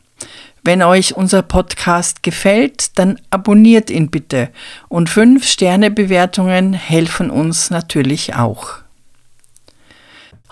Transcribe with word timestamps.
Wenn 0.62 0.82
euch 0.82 1.14
unser 1.14 1.42
Podcast 1.42 2.22
gefällt, 2.22 2.98
dann 2.98 3.20
abonniert 3.30 3.91
ihn 3.91 4.10
bitte 4.10 4.50
und 4.88 5.08
5-Sterne-Bewertungen 5.08 6.72
helfen 6.74 7.30
uns 7.30 7.70
natürlich 7.70 8.34
auch. 8.34 8.78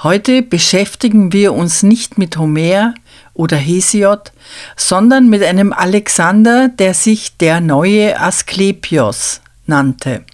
Heute 0.03 0.43
beschäftigen 0.43 1.33
wir 1.33 1.53
uns 1.53 1.83
nicht 1.83 2.19
mit 2.19 2.37
Homer 2.37 2.95
oder 3.35 3.57
Hesiod, 3.57 4.33
sondern 4.77 5.29
mit 5.29 5.43
einem 5.43 5.73
Alexander, 5.73 6.69
der 6.69 6.95
sich 6.95 7.37
der 7.37 7.61
neue 7.61 8.21
Asklepios 8.21 9.41
nannte. 9.67 10.25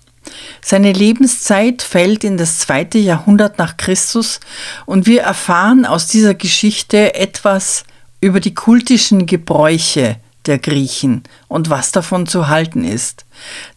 Seine 0.63 0.93
Lebenszeit 0.93 1.83
fällt 1.83 2.25
in 2.25 2.37
das 2.37 2.59
zweite 2.59 2.99
Jahrhundert 2.99 3.59
nach 3.59 3.77
Christus 3.77 4.41
und 4.87 5.07
wir 5.07 5.23
erfahren 5.23 5.85
aus 5.85 6.07
dieser 6.07 6.35
Geschichte 6.35 7.15
etwas 7.15 7.85
über 8.21 8.41
die 8.41 8.55
kultischen 8.55 9.27
Gebräuche 9.27 10.17
der 10.47 10.59
Griechen 10.59 11.23
und 11.49 11.71
was 11.71 11.93
davon 11.93 12.27
zu 12.27 12.49
halten 12.49 12.85
ist. 12.85 13.25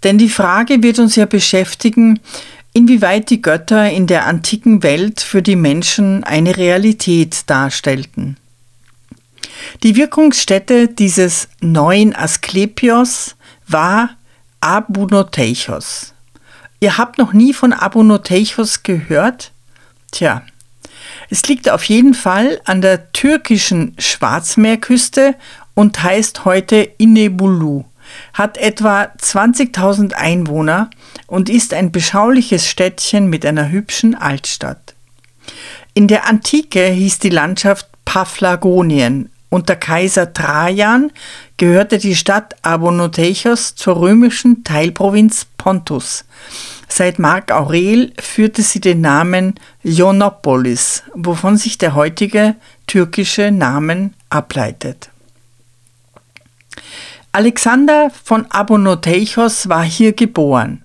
Denn 0.03 0.17
die 0.17 0.30
Frage 0.30 0.83
wird 0.83 1.00
uns 1.00 1.16
ja 1.16 1.25
beschäftigen, 1.25 2.19
inwieweit 2.73 3.30
die 3.30 3.41
Götter 3.41 3.89
in 3.89 4.08
der 4.08 4.25
antiken 4.25 4.83
Welt 4.83 5.22
für 5.22 5.41
die 5.41 5.55
Menschen 5.55 6.23
eine 6.23 6.58
Realität 6.58 7.50
darstellten. 7.50 8.38
Die 9.83 9.95
Wirkungsstätte 9.95 10.88
dieses 10.88 11.47
neuen 11.61 12.16
Asklepios 12.16 13.35
war 13.67 14.12
Abunoteichos. 14.62 16.13
Ihr 16.80 16.98
habt 16.98 17.18
noch 17.18 17.34
nie 17.34 17.54
von 17.54 17.74
Abunoteichos 17.74 18.84
gehört? 18.84 19.52
Tja, 20.12 20.44
es 21.30 21.44
liegt 21.48 21.70
auf 21.70 21.84
jeden 21.84 22.14
Fall 22.14 22.62
an 22.66 22.82
der 22.82 23.12
türkischen 23.12 23.96
Schwarzmeerküste 23.98 25.36
und 25.74 26.02
heißt 26.02 26.46
heute 26.46 26.78
Inebulu, 26.98 27.86
hat 28.34 28.58
etwa 28.58 29.04
20.000 29.20 30.14
Einwohner 30.14 30.90
und 31.26 31.50
ist 31.50 31.74
ein 31.74 31.92
beschauliches 31.92 32.68
Städtchen 32.68 33.30
mit 33.30 33.46
einer 33.46 33.70
hübschen 33.70 34.16
Altstadt. 34.16 34.96
In 35.94 36.08
der 36.08 36.28
Antike 36.28 36.86
hieß 36.86 37.20
die 37.20 37.30
Landschaft 37.30 37.88
Paphlagonien. 38.06 39.30
Unter 39.50 39.75
Kaiser 39.78 40.34
Trajan 40.34 41.12
gehörte 41.56 41.97
die 41.97 42.16
Stadt 42.16 42.56
Abonoteichos 42.63 43.75
zur 43.75 44.00
römischen 44.02 44.63
Teilprovinz 44.63 45.46
Pontus. 45.58 46.25
Seit 46.90 47.18
Mark 47.19 47.52
Aurel 47.52 48.13
führte 48.19 48.62
sie 48.62 48.81
den 48.81 49.02
Namen 49.02 49.56
Ionopolis, 49.84 51.03
wovon 51.13 51.58
sich 51.58 51.78
der 51.78 51.96
heutige 51.96 52.56
türkische 52.88 53.52
Namen 53.52 54.13
ableitet. 54.30 55.09
Alexander 57.31 58.09
von 58.24 58.50
Abonoteichos 58.50 59.69
war 59.69 59.84
hier 59.84 60.14
geboren. 60.14 60.84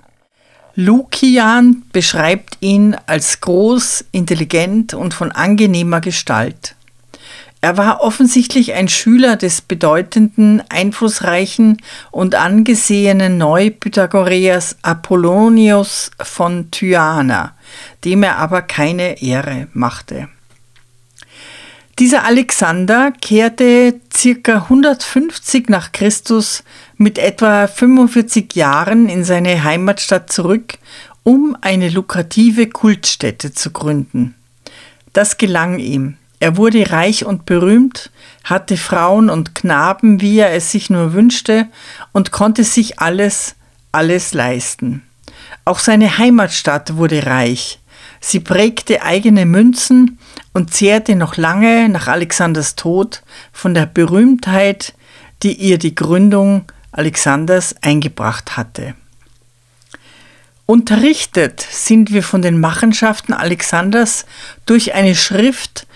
Lukian 0.74 1.82
beschreibt 1.92 2.58
ihn 2.60 2.96
als 3.06 3.40
groß, 3.40 4.04
intelligent 4.12 4.94
und 4.94 5.14
von 5.14 5.32
angenehmer 5.32 6.00
Gestalt. 6.00 6.76
Er 7.64 7.76
war 7.76 8.00
offensichtlich 8.00 8.72
ein 8.72 8.88
Schüler 8.88 9.36
des 9.36 9.60
bedeutenden, 9.62 10.64
einflussreichen 10.68 11.76
und 12.10 12.34
angesehenen 12.34 13.38
Neupythagoreers 13.38 14.78
Apollonius 14.82 16.10
von 16.20 16.72
Tyana, 16.72 17.54
dem 18.04 18.24
er 18.24 18.38
aber 18.38 18.62
keine 18.62 19.22
Ehre 19.22 19.68
machte. 19.74 20.28
Dieser 22.00 22.24
Alexander 22.24 23.12
kehrte 23.12 23.94
circa 24.12 24.54
150 24.64 25.68
nach 25.68 25.92
Christus 25.92 26.64
mit 26.96 27.16
etwa 27.16 27.68
45 27.68 28.56
Jahren 28.56 29.08
in 29.08 29.22
seine 29.22 29.62
Heimatstadt 29.62 30.32
zurück, 30.32 30.78
um 31.22 31.56
eine 31.60 31.90
lukrative 31.90 32.66
Kultstätte 32.66 33.52
zu 33.52 33.70
gründen. 33.70 34.34
Das 35.12 35.38
gelang 35.38 35.78
ihm. 35.78 36.16
Er 36.42 36.56
wurde 36.56 36.90
reich 36.90 37.24
und 37.24 37.46
berühmt, 37.46 38.10
hatte 38.42 38.76
Frauen 38.76 39.30
und 39.30 39.54
Knaben, 39.54 40.20
wie 40.20 40.40
er 40.40 40.52
es 40.52 40.72
sich 40.72 40.90
nur 40.90 41.12
wünschte, 41.12 41.68
und 42.10 42.32
konnte 42.32 42.64
sich 42.64 42.98
alles, 42.98 43.54
alles 43.92 44.34
leisten. 44.34 45.04
Auch 45.64 45.78
seine 45.78 46.18
Heimatstadt 46.18 46.96
wurde 46.96 47.26
reich. 47.26 47.78
Sie 48.18 48.40
prägte 48.40 49.02
eigene 49.02 49.46
Münzen 49.46 50.18
und 50.52 50.74
zehrte 50.74 51.14
noch 51.14 51.36
lange 51.36 51.88
nach 51.88 52.08
Alexanders 52.08 52.74
Tod 52.74 53.22
von 53.52 53.72
der 53.72 53.86
Berühmtheit, 53.86 54.94
die 55.44 55.52
ihr 55.52 55.78
die 55.78 55.94
Gründung 55.94 56.64
Alexanders 56.90 57.76
eingebracht 57.82 58.56
hatte. 58.56 58.96
Unterrichtet 60.66 61.60
sind 61.60 62.12
wir 62.12 62.24
von 62.24 62.42
den 62.42 62.58
Machenschaften 62.58 63.32
Alexanders 63.32 64.26
durch 64.66 64.94
eine 64.94 65.14
Schrift 65.14 65.86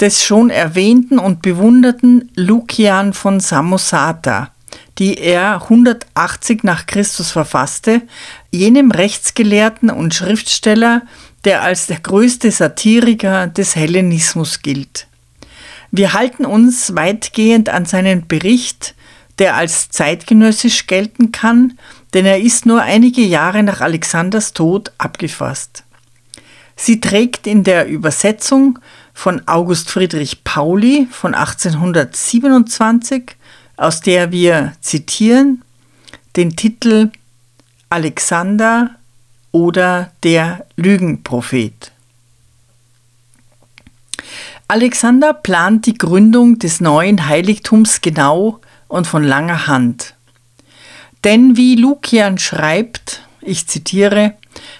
des 0.00 0.24
schon 0.24 0.50
erwähnten 0.50 1.18
und 1.18 1.42
bewunderten 1.42 2.30
Lukian 2.36 3.12
von 3.12 3.40
Samosata, 3.40 4.50
die 4.98 5.18
er 5.18 5.62
180 5.62 6.64
nach 6.64 6.86
Christus 6.86 7.30
verfasste, 7.30 8.02
jenem 8.50 8.90
Rechtsgelehrten 8.90 9.90
und 9.90 10.14
Schriftsteller, 10.14 11.02
der 11.44 11.62
als 11.62 11.86
der 11.86 12.00
größte 12.00 12.50
Satiriker 12.50 13.46
des 13.46 13.76
Hellenismus 13.76 14.62
gilt. 14.62 15.06
Wir 15.92 16.12
halten 16.12 16.44
uns 16.44 16.94
weitgehend 16.94 17.68
an 17.68 17.86
seinen 17.86 18.26
Bericht, 18.26 18.94
der 19.38 19.54
als 19.54 19.90
zeitgenössisch 19.90 20.86
gelten 20.86 21.30
kann, 21.30 21.78
denn 22.14 22.26
er 22.26 22.40
ist 22.40 22.66
nur 22.66 22.82
einige 22.82 23.22
Jahre 23.22 23.62
nach 23.62 23.80
Alexanders 23.80 24.52
Tod 24.52 24.92
abgefasst. 24.98 25.84
Sie 26.74 27.00
trägt 27.00 27.46
in 27.46 27.64
der 27.64 27.86
Übersetzung 27.86 28.78
von 29.16 29.42
August 29.48 29.90
Friedrich 29.90 30.44
Pauli 30.44 31.08
von 31.10 31.34
1827, 31.34 33.34
aus 33.78 34.02
der 34.02 34.30
wir 34.30 34.74
zitieren 34.82 35.64
den 36.36 36.54
Titel 36.54 37.10
Alexander 37.88 38.90
oder 39.52 40.12
der 40.22 40.66
Lügenprophet. 40.76 41.92
Alexander 44.68 45.32
plant 45.32 45.86
die 45.86 45.96
Gründung 45.96 46.58
des 46.58 46.82
neuen 46.82 47.26
Heiligtums 47.26 48.02
genau 48.02 48.60
und 48.86 49.06
von 49.06 49.24
langer 49.24 49.66
Hand. 49.66 50.12
Denn 51.24 51.56
wie 51.56 51.76
Lukian 51.76 52.36
schreibt, 52.36 53.22
ich 53.40 53.66
zitiere, 53.66 54.34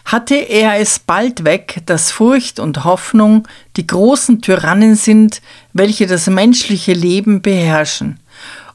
hatte 0.04 0.34
er 0.34 0.78
es 0.78 0.98
bald 0.98 1.44
weg, 1.44 1.82
dass 1.86 2.10
Furcht 2.10 2.60
und 2.60 2.84
Hoffnung 2.84 3.46
die 3.76 3.86
großen 3.86 4.42
Tyrannen 4.42 4.94
sind, 4.94 5.42
welche 5.72 6.06
das 6.06 6.26
menschliche 6.28 6.92
Leben 6.92 7.42
beherrschen, 7.42 8.20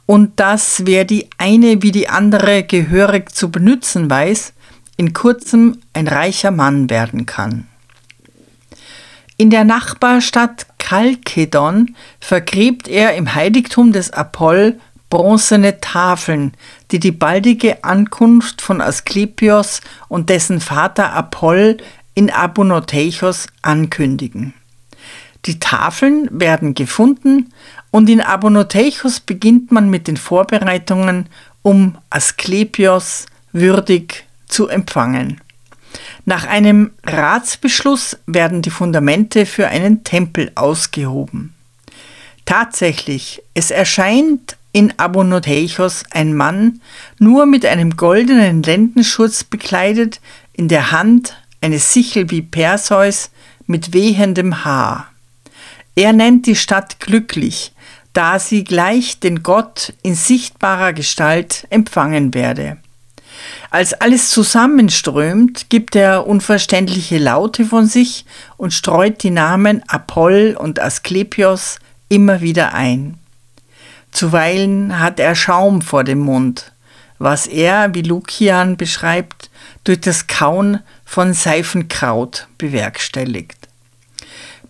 und 0.05 0.39
dass 0.39 0.85
wer 0.85 1.05
die 1.05 1.29
eine 1.37 1.81
wie 1.81 1.91
die 1.91 2.09
andere 2.09 2.63
gehörig 2.63 3.33
zu 3.33 3.51
benützen 3.51 4.09
weiß, 4.09 4.53
in 4.97 5.13
kurzem 5.13 5.79
ein 5.93 6.07
reicher 6.07 6.51
Mann 6.51 6.89
werden 6.89 7.25
kann. 7.25 7.67
In 9.37 9.49
der 9.49 9.63
Nachbarstadt 9.63 10.67
Chalkedon 10.77 11.95
vergräbt 12.19 12.87
er 12.87 13.15
im 13.15 13.33
Heiligtum 13.33 13.91
des 13.91 14.11
Apoll 14.11 14.79
bronzene 15.11 15.79
Tafeln, 15.79 16.53
die 16.89 16.99
die 16.99 17.11
baldige 17.11 17.83
Ankunft 17.83 18.63
von 18.63 18.81
Asklepios 18.81 19.81
und 20.07 20.31
dessen 20.31 20.59
Vater 20.59 21.13
Apoll 21.13 21.77
in 22.15 22.31
Abunoteichos 22.31 23.45
ankündigen. 23.61 24.55
Die 25.45 25.59
Tafeln 25.59 26.27
werden 26.31 26.73
gefunden 26.73 27.53
und 27.91 28.09
in 28.09 28.21
Abonoteichos 28.21 29.19
beginnt 29.19 29.71
man 29.71 29.89
mit 29.89 30.07
den 30.07 30.17
Vorbereitungen, 30.17 31.27
um 31.61 31.97
Asklepios 32.09 33.27
würdig 33.51 34.25
zu 34.47 34.67
empfangen. 34.69 35.41
Nach 36.25 36.47
einem 36.47 36.91
Ratsbeschluss 37.03 38.17
werden 38.27 38.61
die 38.61 38.69
Fundamente 38.69 39.45
für 39.45 39.67
einen 39.67 40.03
Tempel 40.03 40.51
ausgehoben. 40.55 41.53
Tatsächlich, 42.45 43.41
es 43.53 43.71
erscheint 43.71 44.57
in 44.73 44.94
Abonoteichos 44.97 46.03
ein 46.12 46.33
Mann, 46.33 46.81
nur 47.19 47.45
mit 47.45 47.65
einem 47.65 47.97
goldenen 47.97 48.63
Lendenschurz 48.63 49.44
bekleidet, 49.44 50.21
in 50.53 50.68
der 50.68 50.91
Hand 50.91 51.38
eine 51.62 51.79
Sichel 51.79 52.29
wie 52.31 52.41
Perseus 52.41 53.31
mit 53.68 53.94
wehendem 53.94 54.63
Haar. 54.65 55.12
Er 55.95 56.13
nennt 56.13 56.45
die 56.47 56.56
Stadt 56.56 57.00
glücklich, 57.00 57.73
da 58.13 58.39
sie 58.39 58.63
gleich 58.63 59.19
den 59.19 59.44
Gott 59.44 59.94
in 60.03 60.15
sichtbarer 60.15 60.94
Gestalt 60.94 61.68
empfangen 61.69 62.33
werde. 62.33 62.77
Als 63.69 63.94
alles 63.94 64.29
zusammenströmt, 64.29 65.69
gibt 65.69 65.95
er 65.95 66.27
unverständliche 66.27 67.18
Laute 67.18 67.65
von 67.65 67.88
sich 67.88 68.25
und 68.57 68.73
streut 68.73 69.23
die 69.23 69.31
Namen 69.31 69.81
Apoll 69.88 70.57
und 70.59 70.79
Asklepios 70.79 71.79
immer 72.09 72.41
wieder 72.41 72.73
ein. 72.73 73.20
Zuweilen 74.11 74.99
hat 74.99 75.19
er 75.19 75.35
Schaum 75.35 75.81
vor 75.81 76.03
dem 76.03 76.19
Mund, 76.19 76.71
was 77.17 77.47
er, 77.47 77.93
wie 77.93 78.01
Lukian 78.01 78.77
beschreibt, 78.77 79.49
durch 79.83 80.01
das 80.01 80.27
Kauen 80.27 80.81
von 81.05 81.33
Seifenkraut 81.33 82.47
bewerkstelligt. 82.57 83.57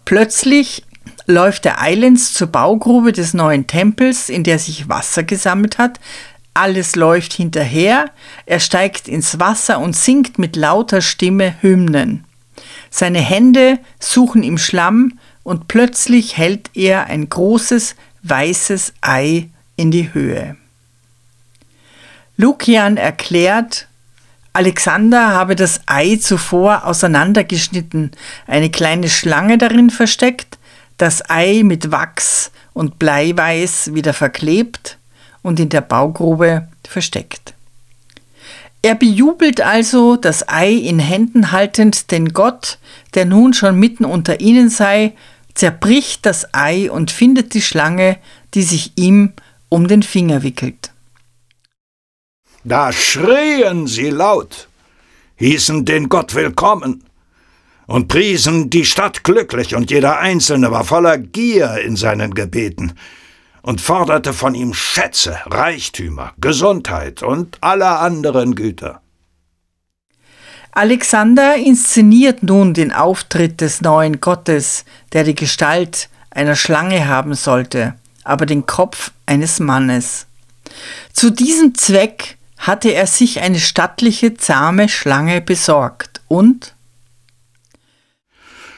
Plötzlich 0.05 0.83
läuft 1.25 1.65
er 1.65 1.81
eilends 1.81 2.33
zur 2.33 2.47
Baugrube 2.47 3.11
des 3.11 3.33
neuen 3.33 3.67
Tempels, 3.67 4.29
in 4.29 4.43
der 4.43 4.59
sich 4.59 4.89
Wasser 4.89 5.23
gesammelt 5.23 5.77
hat. 5.77 5.99
Alles 6.53 6.95
läuft 6.95 7.33
hinterher, 7.33 8.11
er 8.45 8.59
steigt 8.59 9.07
ins 9.07 9.39
Wasser 9.39 9.79
und 9.79 9.95
singt 9.95 10.38
mit 10.38 10.55
lauter 10.55 11.01
Stimme 11.01 11.55
Hymnen. 11.61 12.25
Seine 12.89 13.19
Hände 13.19 13.79
suchen 13.99 14.43
im 14.43 14.57
Schlamm 14.57 15.17
und 15.43 15.67
plötzlich 15.69 16.38
hält 16.38 16.69
er 16.73 17.05
ein 17.05 17.29
großes 17.29 17.95
weißes 18.23 18.94
Ei 19.01 19.50
in 19.75 19.91
die 19.91 20.13
Höhe. 20.13 20.56
Lukian 22.38 22.97
erklärt, 22.97 23.88
Alexander 24.53 25.29
habe 25.29 25.56
das 25.56 25.81
Ei 25.85 26.18
zuvor 26.18 26.85
auseinandergeschnitten, 26.85 28.12
eine 28.47 28.69
kleine 28.69 29.09
Schlange 29.09 29.57
darin 29.57 29.89
versteckt 29.89 30.57
das 31.01 31.27
Ei 31.31 31.63
mit 31.63 31.91
Wachs 31.91 32.51
und 32.73 33.00
Bleiweiß 33.00 33.95
wieder 33.95 34.13
verklebt 34.13 35.00
und 35.41 35.59
in 35.59 35.69
der 35.69 35.81
Baugrube 35.81 36.67
versteckt. 36.88 37.56
Er 38.83 38.94
bejubelt 38.94 39.62
also 39.62 40.15
das 40.15 40.47
Ei 40.47 40.71
in 40.71 41.00
Händen 41.00 41.51
haltend 41.51 42.12
den 42.12 42.33
Gott, 42.33 42.77
der 43.15 43.25
nun 43.25 43.53
schon 43.53 43.79
mitten 43.79 44.06
unter 44.06 44.41
ihnen 44.41 44.69
sei, 44.69 45.13
zerbricht 45.53 46.25
das 46.25 46.53
Ei 46.53 46.89
und 46.92 47.12
findet 47.12 47.53
die 47.53 47.62
Schlange, 47.62 48.18
die 48.53 48.63
sich 48.63 48.94
ihm 48.95 49.33
um 49.69 49.88
den 49.88 50.03
Finger 50.03 50.44
wickelt. 50.44 50.92
Da 52.63 52.92
schrien 52.92 53.88
sie 53.88 54.09
laut, 54.09 54.68
hießen 55.38 55.86
den 55.86 56.09
Gott 56.09 56.36
willkommen 56.36 57.03
und 57.88 58.07
priesen 58.07 58.69
die 58.69 58.86
Stadt 58.86 59.24
glücklich, 59.24 59.75
und 59.75 59.89
jeder 59.89 60.19
Einzelne 60.19 60.71
war 60.71 60.83
voller 60.83 61.18
Gier 61.18 61.80
in 61.80 61.95
seinen 61.95 62.33
Gebeten 62.33 62.94
und 63.63 63.81
forderte 63.81 64.33
von 64.33 64.56
ihm 64.56 64.74
Schätze, 64.74 65.38
Reichtümer, 65.45 66.33
Gesundheit 66.39 67.24
und 67.24 67.57
alle 67.62 67.88
anderen 68.00 68.56
Güter. 68.56 69.01
Alexander 70.73 71.56
inszeniert 71.56 72.44
nun 72.44 72.73
den 72.73 72.94
Auftritt 72.94 73.59
des 73.59 73.81
neuen 73.81 74.21
Gottes, 74.21 74.85
der 75.12 75.25
die 75.25 75.35
Gestalt 75.35 76.09
einer 76.29 76.56
Schlange 76.56 77.07
haben 77.07 77.33
sollte, 77.33 77.95
aber 78.23 78.45
den 78.45 78.65
Kopf 78.65 79.12
eines 79.25 79.59
Mannes. 79.59 80.27
Zu 81.12 81.29
diesem 81.29 81.75
Zweck 81.75 82.38
hatte 82.57 82.89
er 82.89 83.07
sich 83.07 83.41
eine 83.41 83.59
stattliche, 83.59 84.35
zahme 84.35 84.88
Schlange 84.88 85.41
besorgt 85.41 86.21
und 86.27 86.75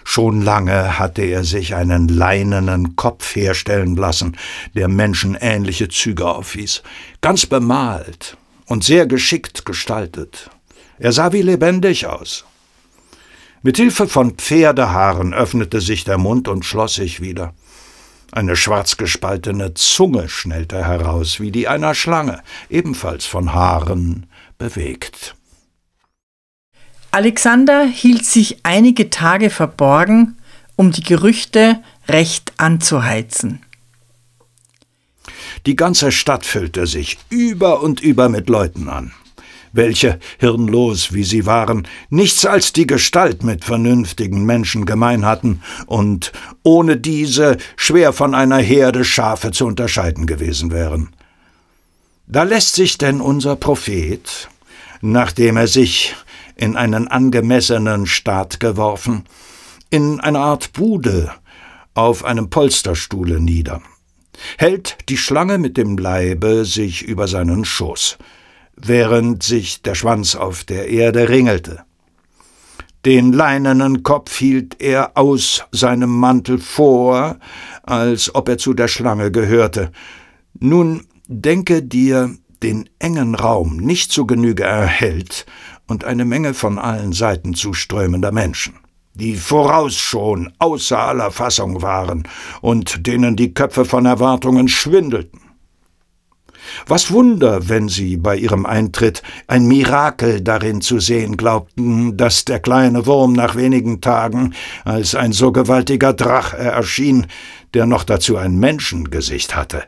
Schon 0.05 0.41
lange 0.41 0.99
hatte 0.99 1.21
er 1.21 1.45
sich 1.45 1.75
einen 1.75 2.09
leinenen 2.09 2.97
Kopf 2.97 3.35
herstellen 3.35 3.95
lassen, 3.95 4.37
der 4.75 4.89
menschenähnliche 4.89 5.87
Züge 5.87 6.27
aufwies, 6.27 6.83
ganz 7.21 7.45
bemalt 7.45 8.35
und 8.65 8.83
sehr 8.83 9.05
geschickt 9.05 9.63
gestaltet. 9.63 10.49
Er 11.03 11.11
sah 11.11 11.33
wie 11.33 11.41
lebendig 11.41 12.07
aus. 12.07 12.45
Mit 13.61 13.75
Hilfe 13.75 14.07
von 14.07 14.35
Pferdehaaren 14.35 15.33
öffnete 15.33 15.81
sich 15.81 16.05
der 16.05 16.17
Mund 16.17 16.47
und 16.47 16.63
schloss 16.63 16.95
sich 16.95 17.19
wieder. 17.19 17.53
Eine 18.31 18.55
schwarz 18.55 18.95
gespaltene 18.95 19.73
Zunge 19.73 20.29
schnellte 20.29 20.85
heraus, 20.85 21.41
wie 21.41 21.51
die 21.51 21.67
einer 21.67 21.93
Schlange, 21.93 22.41
ebenfalls 22.69 23.25
von 23.25 23.53
Haaren 23.53 24.27
bewegt. 24.57 25.35
Alexander 27.11 27.83
hielt 27.83 28.25
sich 28.25 28.59
einige 28.63 29.09
Tage 29.09 29.49
verborgen, 29.49 30.37
um 30.77 30.93
die 30.93 31.03
Gerüchte 31.03 31.83
recht 32.07 32.53
anzuheizen. 32.55 33.61
Die 35.65 35.75
ganze 35.75 36.13
Stadt 36.13 36.45
füllte 36.45 36.87
sich 36.87 37.17
über 37.29 37.81
und 37.81 37.99
über 37.99 38.29
mit 38.29 38.47
Leuten 38.47 38.87
an, 38.87 39.11
welche, 39.73 40.19
hirnlos 40.37 41.13
wie 41.13 41.23
sie 41.23 41.45
waren, 41.45 41.87
nichts 42.09 42.45
als 42.45 42.71
die 42.71 42.87
Gestalt 42.87 43.43
mit 43.43 43.65
vernünftigen 43.65 44.45
Menschen 44.45 44.85
gemein 44.85 45.25
hatten 45.25 45.61
und 45.87 46.31
ohne 46.63 46.95
diese 46.95 47.57
schwer 47.75 48.13
von 48.13 48.33
einer 48.35 48.59
Herde 48.59 49.03
Schafe 49.03 49.51
zu 49.51 49.65
unterscheiden 49.65 50.27
gewesen 50.27 50.71
wären. 50.71 51.09
Da 52.27 52.43
lässt 52.43 52.75
sich 52.75 52.97
denn 52.97 53.19
unser 53.19 53.55
Prophet, 53.55 54.47
nachdem 55.01 55.57
er 55.57 55.67
sich 55.67 56.15
in 56.55 56.77
einen 56.77 57.07
angemessenen 57.07 58.05
Staat 58.05 58.59
geworfen, 58.59 59.25
in 59.89 60.19
eine 60.19 60.39
Art 60.39 60.73
Bude 60.73 61.31
auf 61.95 62.23
einem 62.23 62.49
Polsterstuhle 62.49 63.39
nieder, 63.39 63.81
hält 64.57 64.97
die 65.09 65.17
Schlange 65.17 65.57
mit 65.57 65.77
dem 65.77 65.97
Leibe 65.97 66.65
sich 66.65 67.03
über 67.03 67.27
seinen 67.27 67.65
Schoß, 67.65 68.17
während 68.75 69.43
sich 69.43 69.81
der 69.81 69.95
Schwanz 69.95 70.35
auf 70.35 70.63
der 70.63 70.89
Erde 70.89 71.29
ringelte. 71.29 71.83
Den 73.05 73.33
leinenen 73.33 74.03
Kopf 74.03 74.37
hielt 74.37 74.81
er 74.81 75.17
aus 75.17 75.65
seinem 75.71 76.09
Mantel 76.09 76.57
vor, 76.57 77.37
als 77.83 78.33
ob 78.33 78.47
er 78.47 78.57
zu 78.57 78.73
der 78.73 78.87
Schlange 78.87 79.29
gehörte. 79.29 79.91
Nun 80.57 81.05
denke 81.27 81.83
dir 81.83 82.33
den 82.61 82.89
engen 82.99 83.35
Raum 83.35 83.75
nicht 83.75 84.11
zu 84.11 84.25
Genüge 84.25 84.63
erhält 84.63 85.45
und 85.87 86.05
eine 86.05 86.23
Menge 86.23 86.53
von 86.53 86.79
allen 86.79 87.11
Seiten 87.11 87.53
zuströmender 87.55 88.31
Menschen, 88.31 88.75
die 89.15 89.35
voraus 89.35 89.95
schon 89.95 90.53
außer 90.59 90.97
aller 90.97 91.31
Fassung 91.31 91.81
waren 91.81 92.23
und 92.61 93.05
denen 93.05 93.35
die 93.35 93.53
Köpfe 93.53 93.83
von 93.83 94.05
Erwartungen 94.05 94.69
schwindelten. 94.69 95.41
Was 96.87 97.11
Wunder, 97.11 97.69
wenn 97.69 97.89
sie 97.89 98.17
bei 98.17 98.35
ihrem 98.35 98.65
Eintritt 98.65 99.23
ein 99.47 99.67
Mirakel 99.67 100.41
darin 100.41 100.81
zu 100.81 100.99
sehen 100.99 101.37
glaubten, 101.37 102.17
dass 102.17 102.45
der 102.45 102.59
kleine 102.59 103.05
Wurm 103.05 103.33
nach 103.33 103.55
wenigen 103.55 104.01
Tagen 104.01 104.53
als 104.85 105.15
ein 105.15 105.31
so 105.31 105.51
gewaltiger 105.51 106.13
Drache 106.13 106.57
erschien, 106.57 107.27
der 107.73 107.85
noch 107.85 108.03
dazu 108.03 108.37
ein 108.37 108.57
Menschengesicht 108.57 109.55
hatte. 109.55 109.83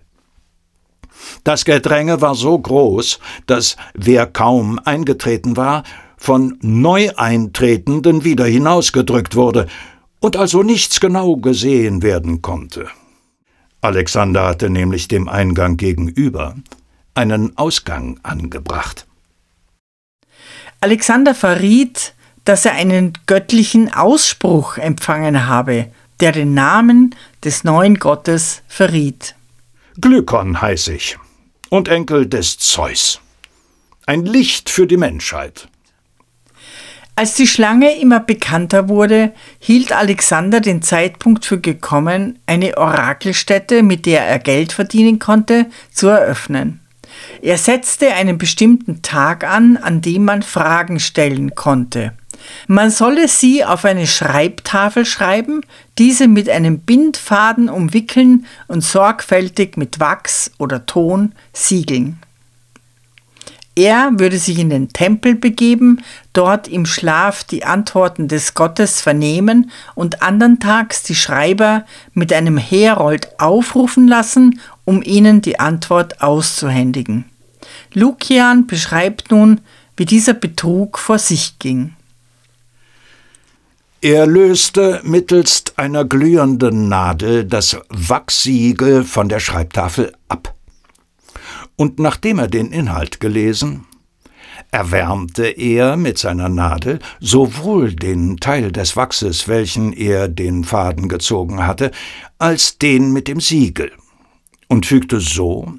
Das 1.44 1.66
Gedränge 1.66 2.22
war 2.22 2.36
so 2.36 2.58
groß, 2.58 3.20
dass 3.48 3.78
wer 3.94 4.26
kaum 4.26 4.80
eingetreten 4.84 5.58
war, 5.58 5.84
von 6.18 6.58
Neueintretenden 6.62 8.24
wieder 8.24 8.46
hinausgedrückt 8.46 9.36
wurde 9.36 9.68
und 10.20 10.38
also 10.38 10.64
nichts 10.64 11.00
genau 11.00 11.36
gesehen 11.36 12.02
werden 12.02 12.42
konnte. 12.42 12.88
Alexander 13.86 14.48
hatte 14.48 14.72
nämlich 14.72 15.08
dem 15.08 15.30
Eingang 15.30 15.78
gegenüber 15.78 16.56
einen 17.14 17.56
Ausgang 17.56 18.20
angebracht. 18.24 19.06
Alexander 20.82 21.36
verriet, 21.36 22.16
dass 22.46 22.66
er 22.66 22.74
einen 22.74 23.14
göttlichen 23.28 23.94
Ausspruch 23.94 24.78
empfangen 24.78 25.48
habe, 25.48 25.92
der 26.20 26.32
den 26.32 26.56
Namen 26.56 27.14
des 27.44 27.64
neuen 27.64 28.00
Gottes 28.00 28.64
verriet. 28.68 29.36
Glykon 30.02 30.62
heiß 30.62 30.88
ich 30.88 31.18
und 31.70 31.88
Enkel 31.88 32.26
des 32.26 32.58
Zeus. 32.58 33.22
Ein 34.08 34.26
Licht 34.26 34.72
für 34.72 34.88
die 34.88 34.98
Menschheit. 34.98 35.68
Als 37.18 37.36
die 37.36 37.48
Schlange 37.48 37.98
immer 37.98 38.20
bekannter 38.20 38.90
wurde, 38.90 39.32
hielt 39.60 39.94
Alexander 39.94 40.60
den 40.60 40.82
Zeitpunkt 40.82 41.46
für 41.46 41.60
gekommen, 41.60 42.40
eine 42.46 42.78
Orakelstätte, 42.78 43.84
mit 43.84 44.06
der 44.06 44.28
er 44.28 44.40
Geld 44.40 44.74
verdienen 44.74 45.18
konnte, 45.18 45.68
zu 45.94 46.08
eröffnen. 46.08 46.82
Er 47.42 47.58
setzte 47.58 48.14
einen 48.14 48.38
bestimmten 48.38 49.02
Tag 49.02 49.46
an, 49.46 49.78
an 49.78 50.02
dem 50.02 50.26
man 50.26 50.42
Fragen 50.42 51.00
stellen 51.00 51.56
konnte. 51.56 52.12
Man 52.68 52.92
solle 52.92 53.30
sie 53.30 53.64
auf 53.64 53.86
eine 53.86 54.08
Schreibtafel 54.08 55.06
schreiben, 55.06 55.62
diese 55.98 56.28
mit 56.28 56.50
einem 56.50 56.80
Bindfaden 56.80 57.70
umwickeln 57.70 58.46
und 58.68 58.82
sorgfältig 58.82 59.78
mit 59.78 60.02
Wachs 60.02 60.52
oder 60.58 60.86
Ton 60.86 61.32
siegeln. 61.54 62.20
Er 63.78 64.12
würde 64.14 64.38
sich 64.38 64.58
in 64.58 64.70
den 64.70 64.94
Tempel 64.94 65.36
begeben, 65.36 66.02
dort 66.32 66.70
im 66.70 66.86
Schlaf 66.86 67.44
die 67.44 67.66
Antworten 67.66 68.30
des 68.30 68.54
Gottes 68.54 69.02
vernehmen 69.02 69.70
und 69.96 70.22
andern 70.22 70.62
Tags 70.62 71.04
die 71.04 71.16
Schreiber 71.16 71.86
mit 72.14 72.32
einem 72.32 72.58
Herold 72.58 73.38
aufrufen 73.38 74.08
lassen, 74.08 74.62
um 74.86 75.04
ihnen 75.04 75.42
die 75.42 75.60
Antwort 75.60 76.22
auszuhändigen. 76.22 77.26
Lukian 77.94 78.66
beschreibt 78.66 79.32
nun, 79.32 79.60
wie 79.98 80.06
dieser 80.06 80.34
Betrug 80.34 80.98
vor 80.98 81.20
sich 81.20 81.60
ging. 81.60 81.94
Er 84.00 84.26
löste 84.26 85.02
mittelst 85.04 85.78
einer 85.78 86.06
glühenden 86.06 86.88
Nadel 86.88 87.44
das 87.44 87.78
Wachsiegel 87.90 89.04
von 89.04 89.28
der 89.28 89.40
Schreibtafel 89.40 90.14
ab 90.30 90.55
und 91.76 92.00
nachdem 92.00 92.40
er 92.40 92.48
den 92.48 92.72
Inhalt 92.72 93.20
gelesen, 93.20 93.86
erwärmte 94.72 95.48
er 95.48 95.98
mit 95.98 96.18
seiner 96.18 96.50
Nadel 96.50 97.00
sowohl 97.20 97.94
den 97.94 98.38
Teil 98.38 98.72
des 98.72 98.96
Wachses, 98.96 99.48
welchen 99.48 99.94
er 99.94 100.28
den 100.28 100.64
Faden 100.64 101.10
gezogen 101.10 101.66
hatte, 101.66 101.92
als 102.40 102.78
den 102.78 103.12
mit 103.12 103.28
dem 103.28 103.40
Siegel, 103.40 103.92
und 104.68 104.86
fügte 104.86 105.20
so 105.20 105.74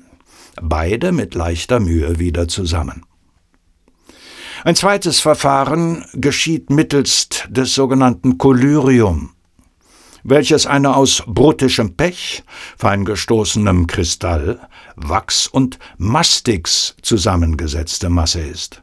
beide 0.61 1.13
mit 1.13 1.35
leichter 1.35 1.81
Mühe 1.81 2.19
wieder 2.19 2.49
zusammen. 2.49 3.05
Ein 4.65 4.75
zweites 4.75 5.21
Verfahren 5.21 6.05
geschieht 6.15 6.71
mittelst 6.71 7.47
des 7.51 7.75
sogenannten 7.75 8.39
Collyrium, 8.39 9.36
welches 10.29 10.67
eine 10.67 10.97
aus 10.97 11.23
bruttischem 11.27 11.97
Pech, 11.97 12.43
feingestoßenem 12.79 13.87
Kristall, 13.87 14.61
Wachs 14.97 15.47
und 15.47 15.79
Mastix 15.99 16.97
zusammengesetzte 17.03 18.09
Masse 18.09 18.41
ist. 18.41 18.83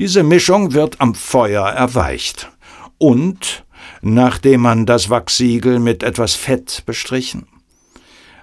Diese 0.00 0.22
Mischung 0.22 0.74
wird 0.74 1.00
am 1.00 1.14
Feuer 1.14 1.66
erweicht 1.68 2.50
und, 2.98 3.64
nachdem 4.00 4.62
man 4.62 4.86
das 4.86 5.08
Wachsiegel 5.08 5.78
mit 5.78 6.02
etwas 6.02 6.34
Fett 6.34 6.82
bestrichen, 6.84 7.46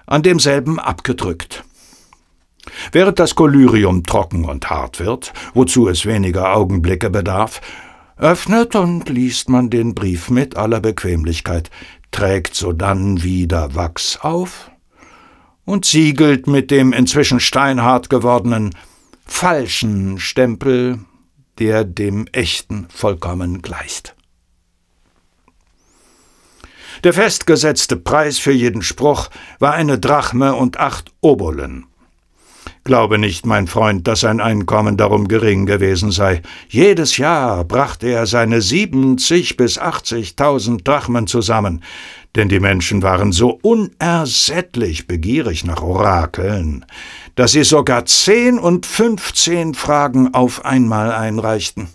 an 0.06 0.22
demselben 0.22 0.78
abgedrückt. 0.78 1.64
Während 2.92 3.18
das 3.18 3.34
Kolyrium 3.34 4.02
trocken 4.04 4.44
und 4.44 4.68
hart 4.70 4.98
wird, 4.98 5.32
wozu 5.54 5.88
es 5.88 6.04
weniger 6.04 6.54
Augenblicke 6.54 7.10
bedarf, 7.10 7.60
öffnet 8.16 8.74
und 8.74 9.08
liest 9.08 9.48
man 9.48 9.70
den 9.70 9.94
Brief 9.94 10.30
mit 10.30 10.56
aller 10.56 10.80
Bequemlichkeit, 10.80 11.70
trägt 12.10 12.54
sodann 12.54 13.22
wieder 13.22 13.74
Wachs 13.74 14.18
auf 14.20 14.70
und 15.64 15.84
siegelt 15.84 16.46
mit 16.46 16.70
dem 16.70 16.92
inzwischen 16.92 17.40
steinhart 17.40 18.08
gewordenen 18.08 18.74
falschen 19.26 20.18
Stempel, 20.18 21.00
der 21.58 21.84
dem 21.84 22.26
echten 22.28 22.86
vollkommen 22.88 23.60
gleicht. 23.60 24.14
Der 27.04 27.12
festgesetzte 27.12 27.96
Preis 27.96 28.38
für 28.38 28.52
jeden 28.52 28.82
Spruch 28.82 29.28
war 29.58 29.74
eine 29.74 29.98
Drachme 29.98 30.54
und 30.54 30.78
acht 30.78 31.12
Obolen. 31.20 31.86
Glaube 32.86 33.18
nicht, 33.18 33.46
mein 33.46 33.66
Freund, 33.66 34.06
dass 34.06 34.20
sein 34.20 34.40
Einkommen 34.40 34.96
darum 34.96 35.26
gering 35.26 35.66
gewesen 35.66 36.12
sei. 36.12 36.40
Jedes 36.68 37.16
Jahr 37.16 37.64
brachte 37.64 38.06
er 38.06 38.26
seine 38.26 38.62
siebzig 38.62 39.56
bis 39.56 39.76
achtzigtausend 39.76 40.86
Drachmen 40.86 41.26
zusammen, 41.26 41.82
denn 42.36 42.48
die 42.48 42.60
Menschen 42.60 43.02
waren 43.02 43.32
so 43.32 43.58
unersättlich 43.60 45.08
begierig 45.08 45.64
nach 45.64 45.82
Orakeln, 45.82 46.86
dass 47.34 47.50
sie 47.50 47.64
sogar 47.64 48.06
zehn 48.06 48.56
und 48.56 48.86
fünfzehn 48.86 49.74
Fragen 49.74 50.32
auf 50.32 50.64
einmal 50.64 51.10
einreichten. 51.10 51.88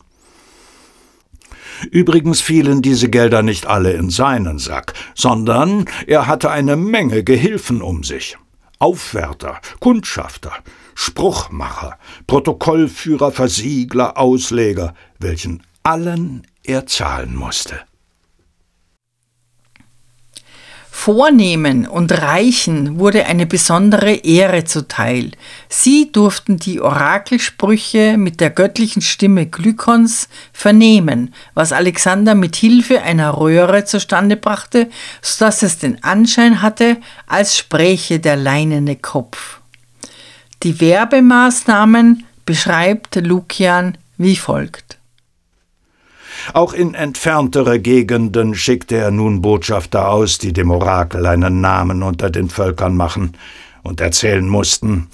Übrigens 1.90 2.42
fielen 2.42 2.82
diese 2.82 3.10
Gelder 3.10 3.44
nicht 3.44 3.66
alle 3.66 3.94
in 3.94 4.10
seinen 4.10 4.60
Sack, 4.60 4.94
sondern 5.16 5.86
er 6.06 6.28
hatte 6.28 6.52
eine 6.52 6.76
Menge 6.76 7.24
Gehilfen 7.24 7.82
um 7.82 8.04
sich. 8.04 8.38
Aufwärter, 8.78 9.62
Kundschafter, 9.80 10.52
Spruchmacher, 11.04 11.98
Protokollführer, 12.28 13.32
Versiegler, 13.32 14.20
Ausleger, 14.20 14.94
welchen 15.18 15.64
allen 15.82 16.46
er 16.64 16.86
zahlen 16.86 17.36
musste. 17.36 17.80
Vornehmen 20.92 21.88
und 21.88 22.12
Reichen 22.12 23.00
wurde 23.00 23.26
eine 23.26 23.48
besondere 23.48 24.12
Ehre 24.12 24.66
zuteil. 24.66 25.32
Sie 25.70 26.12
durften 26.12 26.58
die 26.58 26.82
Orakelsprüche 26.82 28.18
mit 28.20 28.40
der 28.40 28.52
göttlichen 28.52 29.02
Stimme 29.02 29.48
Glykons 29.48 30.30
vernehmen, 30.54 31.34
was 31.56 31.74
Alexander 31.74 32.36
mit 32.36 32.56
Hilfe 32.56 33.02
einer 33.02 33.40
Röhre 33.40 33.86
zustande 33.86 34.38
brachte, 34.38 34.88
so 35.24 35.46
dass 35.46 35.64
es 35.64 35.80
den 35.80 36.04
Anschein 36.04 36.62
hatte, 36.62 36.98
als 37.26 37.58
spräche 37.58 38.20
der 38.20 38.36
leinene 38.36 38.98
Kopf. 38.98 39.61
Die 40.64 40.80
Werbemaßnahmen 40.80 42.24
beschreibt 42.46 43.16
Lukian 43.16 43.98
wie 44.18 44.36
folgt. 44.36 45.00
Auch 46.54 46.74
in 46.74 46.94
entferntere 46.94 47.80
Gegenden 47.80 48.54
schickte 48.54 48.98
er 48.98 49.10
nun 49.10 49.42
Botschafter 49.42 50.10
aus, 50.10 50.38
die 50.38 50.54
dem 50.54 50.70
Orakel 50.70 51.26
einen 51.26 51.62
Namen 51.62 52.04
unter 52.04 52.30
den 52.30 52.48
Völkern 52.48 52.96
machen 52.96 53.36
und 53.82 54.02
erzählen 54.02 54.48
mussten, 54.48 55.08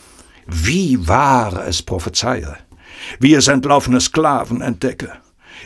wie 0.47 1.07
wahr 1.07 1.65
es 1.65 1.81
prophezeie, 1.81 2.57
wie 3.21 3.33
es 3.33 3.47
entlaufene 3.47 4.01
Sklaven 4.01 4.59
entdecke, 4.59 5.13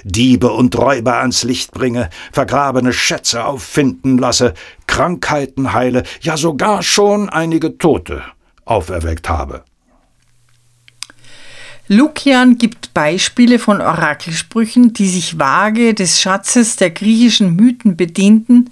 Diebe 0.04 0.52
und 0.52 0.78
Räuber 0.78 1.18
ans 1.18 1.42
Licht 1.44 1.72
bringe, 1.72 2.12
vergrabene 2.32 2.94
Schätze 2.94 3.46
auffinden 3.46 4.20
lasse, 4.20 4.54
Krankheiten 4.86 5.74
heile, 5.74 6.04
ja 6.22 6.38
sogar 6.38 6.84
schon 6.84 7.30
einige 7.30 7.80
Tote 7.80 8.22
auferweckt 8.66 9.28
habe. 9.28 9.64
Lukian 11.92 12.58
gibt 12.58 12.94
Beispiele 12.94 13.60
von 13.60 13.82
Orakelsprüchen, 13.82 14.94
die 14.94 15.10
sich 15.10 15.38
vage 15.38 15.94
des 15.94 16.22
Schatzes 16.22 16.78
der 16.78 16.90
griechischen 16.90 17.58
Mythen 17.58 17.98
bedienten, 17.98 18.70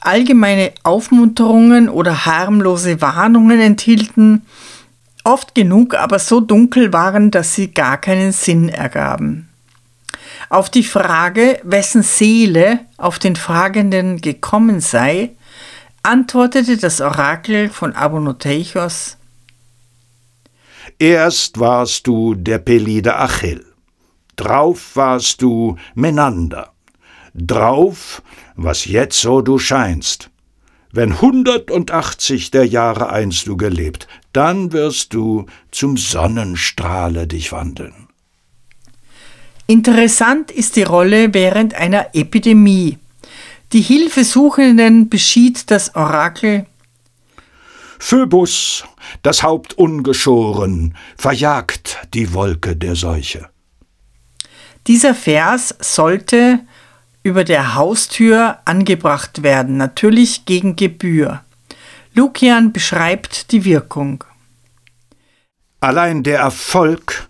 allgemeine 0.00 0.72
Aufmunterungen 0.82 1.90
oder 1.90 2.24
harmlose 2.24 3.02
Warnungen 3.02 3.60
enthielten, 3.60 4.40
oft 5.22 5.54
genug 5.54 5.94
aber 5.96 6.18
so 6.18 6.40
dunkel 6.40 6.94
waren, 6.94 7.30
dass 7.30 7.54
sie 7.54 7.74
gar 7.74 7.98
keinen 7.98 8.32
Sinn 8.32 8.70
ergaben. 8.70 9.50
Auf 10.48 10.70
die 10.70 10.84
Frage, 10.84 11.60
wessen 11.62 12.02
Seele 12.02 12.78
auf 12.96 13.18
den 13.18 13.36
Fragenden 13.36 14.22
gekommen 14.22 14.80
sei, 14.80 15.32
antwortete 16.02 16.78
das 16.78 17.02
Orakel 17.02 17.68
von 17.68 17.94
Abonoteichos 17.94 19.15
Erst 20.98 21.58
warst 21.58 22.06
du 22.06 22.34
der 22.34 22.58
Pelide 22.58 23.16
Achill, 23.16 23.64
drauf 24.36 24.92
warst 24.94 25.42
du 25.42 25.76
Menander, 25.94 26.72
drauf, 27.34 28.22
was 28.54 28.84
jetzo 28.84 29.42
du 29.42 29.58
scheinst. 29.58 30.30
Wenn 30.92 31.20
hundertundachtzig 31.20 32.50
der 32.50 32.64
Jahre 32.64 33.10
einst 33.10 33.46
du 33.46 33.56
gelebt, 33.56 34.08
dann 34.32 34.72
wirst 34.72 35.12
du 35.12 35.46
zum 35.70 35.96
Sonnenstrahle 35.98 37.26
dich 37.26 37.52
wandeln. 37.52 38.08
Interessant 39.66 40.50
ist 40.50 40.76
die 40.76 40.84
Rolle 40.84 41.34
während 41.34 41.74
einer 41.74 42.14
Epidemie. 42.14 42.98
Die 43.72 43.80
Hilfesuchenden 43.80 45.08
beschied 45.08 45.70
das 45.70 45.96
Orakel 45.96 46.66
Phoebus, 47.98 48.84
das 49.22 49.42
Haupt 49.42 49.74
ungeschoren, 49.74 50.96
verjagt 51.16 51.98
die 52.14 52.32
Wolke 52.32 52.76
der 52.76 52.96
Seuche. 52.96 53.48
Dieser 54.86 55.14
Vers 55.14 55.74
sollte 55.80 56.60
über 57.22 57.42
der 57.42 57.74
Haustür 57.74 58.58
angebracht 58.64 59.42
werden, 59.42 59.76
natürlich 59.76 60.44
gegen 60.44 60.76
Gebühr. 60.76 61.42
Lukian 62.14 62.72
beschreibt 62.72 63.50
die 63.50 63.64
Wirkung. 63.64 64.22
Allein 65.80 66.22
der 66.22 66.38
Erfolg 66.38 67.28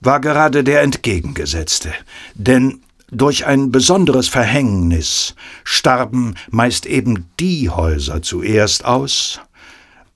war 0.00 0.20
gerade 0.20 0.62
der 0.62 0.82
entgegengesetzte, 0.82 1.92
denn 2.34 2.80
durch 3.10 3.46
ein 3.46 3.72
besonderes 3.72 4.28
Verhängnis 4.28 5.34
starben 5.64 6.36
meist 6.50 6.86
eben 6.86 7.26
die 7.40 7.68
Häuser 7.68 8.22
zuerst 8.22 8.84
aus, 8.84 9.40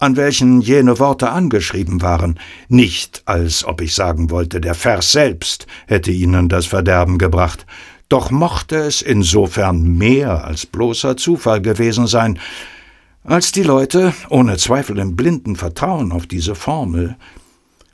an 0.05 0.17
welchen 0.17 0.61
jene 0.61 0.99
Worte 0.99 1.31
angeschrieben 1.31 2.03
waren, 2.03 2.39
nicht 2.69 3.23
als 3.25 3.65
ob 3.65 3.81
ich 3.81 3.95
sagen 3.95 4.29
wollte, 4.31 4.61
der 4.61 4.75
Vers 4.75 5.13
selbst 5.13 5.67
hätte 5.87 6.11
ihnen 6.11 6.51
das 6.51 6.67
Verderben 6.67 7.17
gebracht, 7.17 7.65
doch 8.11 8.31
mochte 8.31 8.77
es 8.77 9.01
insofern 9.01 9.97
mehr 9.97 10.45
als 10.45 10.67
bloßer 10.67 11.17
Zufall 11.17 11.63
gewesen 11.63 12.07
sein, 12.07 12.39
als 13.25 13.51
die 13.53 13.63
Leute, 13.63 14.13
ohne 14.29 14.59
Zweifel 14.59 14.99
im 14.99 15.17
blinden 15.17 15.57
Vertrauen 15.57 16.13
auf 16.13 16.27
diese 16.27 16.55
Formel, 16.55 17.17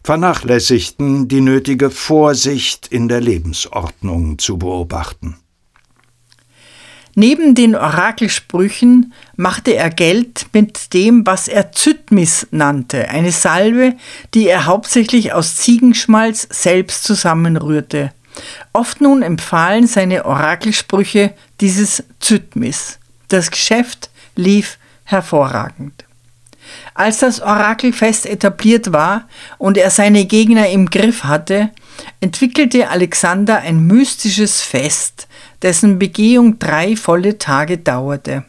vernachlässigten, 0.03 1.29
die 1.29 1.41
nötige 1.41 1.91
Vorsicht 1.91 2.89
in 2.89 3.07
der 3.07 3.21
Lebensordnung 3.21 4.39
zu 4.39 4.59
beobachten. 4.59 5.37
Neben 7.15 7.55
den 7.55 7.75
Orakelsprüchen 7.75 9.13
machte 9.37 9.75
er 9.75 9.91
Geld 9.91 10.47
mit 10.53 10.95
dem, 10.95 11.27
was 11.27 11.49
er 11.49 11.73
Zytmis 11.73 12.47
nannte, 12.51 13.09
eine 13.09 13.33
Salbe, 13.33 13.95
die 14.35 14.49
er 14.49 14.67
hauptsächlich 14.67 15.33
aus 15.33 15.57
Ziegenschmalz 15.57 16.47
selbst 16.51 17.05
zusammenrührte. 17.05 18.13
Oft 18.73 19.01
nun 19.01 19.23
empfahlen 19.23 19.87
seine 19.87 20.25
Orakelsprüche 20.25 21.35
dieses 21.61 22.05
Zytmis. 22.21 22.99
Das 23.29 23.51
Geschäft 23.51 24.11
lief 24.37 24.79
hervorragend. 25.05 26.05
Als 26.95 27.19
das 27.19 27.41
Orakel 27.41 27.93
fest 27.93 28.27
etabliert 28.27 28.93
war 28.93 29.29
und 29.59 29.77
er 29.77 29.91
seine 29.91 30.25
Gegner 30.27 30.69
im 30.69 30.87
Griff 30.87 31.25
hatte, 31.25 31.71
entwickelte 32.21 32.89
Alexander 32.89 33.61
ein 33.61 33.87
mystisches 33.87 34.63
Fest, 34.63 35.29
dessen 35.63 35.99
Begehung 35.99 36.59
drei 36.59 36.97
volle 36.97 37.39
Tage 37.39 37.79
dauerte. 37.79 38.45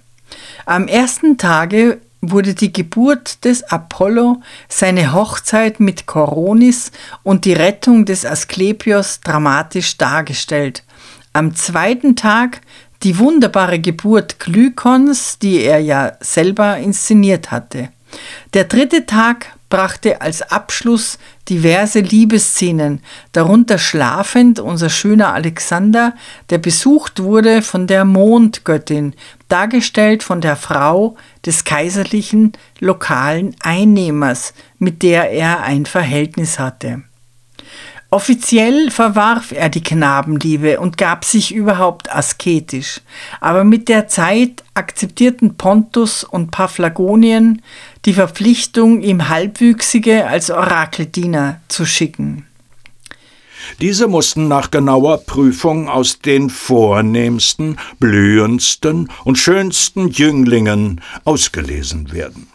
Am 0.66 0.88
ersten 0.88 1.38
Tage 1.38 2.00
wurde 2.22 2.54
die 2.54 2.72
Geburt 2.72 3.44
des 3.46 3.64
Apollo, 3.64 4.42
seine 4.70 5.14
Hochzeit 5.14 5.80
mit 5.80 6.06
Koronis 6.06 6.92
und 7.24 7.46
die 7.46 7.54
Rettung 7.54 8.06
des 8.06 8.26
Asklepios 8.26 9.22
dramatisch 9.22 9.98
dargestellt. 9.98 10.84
Am 11.34 11.56
zweiten 11.56 12.16
Tag 12.16 12.62
die 13.04 13.18
wunderbare 13.18 13.80
Geburt 13.80 14.40
Glykons, 14.40 15.40
die 15.40 15.62
er 15.62 15.80
ja 15.80 16.14
selber 16.20 16.78
inszeniert 16.78 17.50
hatte. 17.50 17.90
Der 18.54 18.66
dritte 18.66 19.06
Tag 19.06 19.54
brachte 19.72 20.22
als 20.22 20.44
Abschluss 20.44 21.18
diverse 21.50 22.02
Liebesszenen, 22.02 23.02
darunter 23.32 23.80
schlafend 23.80 24.60
unser 24.60 24.92
schöner 24.92 25.34
Alexander, 25.34 26.14
der 26.52 26.60
besucht 26.60 27.24
wurde 27.24 27.64
von 27.64 27.88
der 27.88 28.06
Mondgöttin, 28.06 29.16
dargestellt 29.48 30.22
von 30.22 30.42
der 30.42 30.56
Frau 30.56 31.16
des 31.44 31.64
kaiserlichen 31.64 32.52
lokalen 32.80 33.56
Einnehmers, 33.62 34.54
mit 34.78 35.02
der 35.02 35.32
er 35.32 35.64
ein 35.64 35.88
Verhältnis 35.88 36.60
hatte. 36.60 37.02
Offiziell 38.14 38.92
verwarf 38.92 39.54
er 39.54 39.70
die 39.70 39.82
Knabenliebe 39.82 40.82
und 40.82 40.98
gab 40.98 41.24
sich 41.24 41.56
überhaupt 41.56 42.14
asketisch, 42.14 43.00
aber 43.40 43.64
mit 43.64 43.88
der 43.88 44.10
Zeit 44.10 44.66
akzeptierten 44.74 45.56
Pontus 45.56 46.26
und 46.26 46.52
Paphlagonien 46.52 47.62
die 48.04 48.12
Verpflichtung, 48.12 49.02
ihm 49.02 49.30
Halbwüchsige 49.30 50.28
als 50.28 50.52
Orakeldiener 50.52 51.62
zu 51.70 51.86
schicken. 51.86 52.46
Diese 53.80 54.10
mussten 54.10 54.50
nach 54.50 54.72
genauer 54.72 55.20
Prüfung 55.20 55.88
aus 55.88 56.20
den 56.20 56.50
vornehmsten, 56.50 57.78
blühendsten 58.00 59.10
und 59.24 59.38
schönsten 59.38 60.10
Jünglingen 60.10 61.00
ausgelesen 61.24 62.12
werden. 62.12 62.51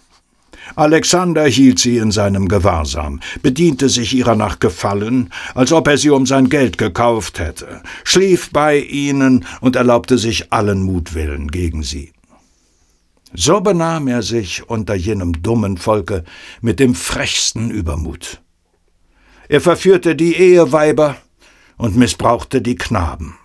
Alexander 0.74 1.46
hielt 1.46 1.78
sie 1.78 1.98
in 1.98 2.10
seinem 2.10 2.48
Gewahrsam, 2.48 3.20
bediente 3.42 3.88
sich 3.88 4.14
ihrer 4.14 4.34
nach 4.34 4.58
Gefallen, 4.58 5.30
als 5.54 5.72
ob 5.72 5.88
er 5.88 5.98
sie 5.98 6.10
um 6.10 6.26
sein 6.26 6.48
Geld 6.48 6.78
gekauft 6.78 7.38
hätte, 7.38 7.82
schlief 8.04 8.50
bei 8.50 8.78
ihnen 8.78 9.44
und 9.60 9.76
erlaubte 9.76 10.18
sich 10.18 10.52
allen 10.52 10.82
Mutwillen 10.82 11.50
gegen 11.50 11.82
sie. 11.82 12.12
So 13.32 13.60
benahm 13.60 14.08
er 14.08 14.22
sich 14.22 14.68
unter 14.68 14.94
jenem 14.94 15.42
dummen 15.42 15.76
Volke 15.76 16.24
mit 16.60 16.80
dem 16.80 16.94
frechsten 16.94 17.70
Übermut. 17.70 18.40
Er 19.48 19.60
verführte 19.60 20.16
die 20.16 20.34
Eheweiber 20.34 21.16
und 21.76 21.96
missbrauchte 21.96 22.62
die 22.62 22.76
Knaben. 22.76 23.36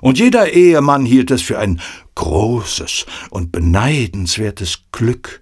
Und 0.00 0.18
jeder 0.18 0.52
Ehemann 0.52 1.04
hielt 1.04 1.30
es 1.30 1.42
für 1.42 1.58
ein 1.58 1.80
großes 2.16 3.06
und 3.30 3.52
beneidenswertes 3.52 4.84
Glück, 4.90 5.40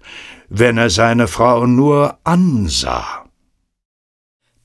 wenn 0.53 0.77
er 0.77 0.89
seine 0.89 1.29
Frau 1.29 1.65
nur 1.65 2.17
ansah. 2.25 3.25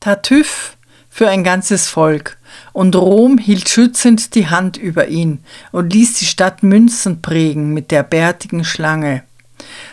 Tartüff 0.00 0.76
für 1.08 1.28
ein 1.28 1.44
ganzes 1.44 1.88
Volk, 1.88 2.38
und 2.72 2.96
Rom 2.96 3.38
hielt 3.38 3.68
schützend 3.68 4.34
die 4.34 4.48
Hand 4.48 4.76
über 4.76 5.06
ihn 5.06 5.44
und 5.70 5.92
ließ 5.92 6.14
die 6.14 6.24
Stadt 6.24 6.64
Münzen 6.64 7.22
prägen 7.22 7.72
mit 7.72 7.92
der 7.92 8.02
bärtigen 8.02 8.64
Schlange. 8.64 9.22